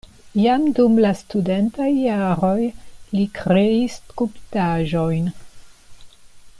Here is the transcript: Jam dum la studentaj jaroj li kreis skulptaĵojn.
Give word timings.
Jam 0.43 0.63
dum 0.77 0.95
la 1.03 1.11
studentaj 1.19 1.89
jaroj 1.97 2.63
li 3.19 3.25
kreis 3.39 3.99
skulptaĵojn. 3.99 5.33